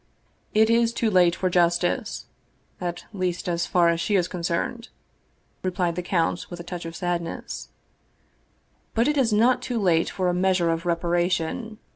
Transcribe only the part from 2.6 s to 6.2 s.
at least so far as she is con cerned," replied the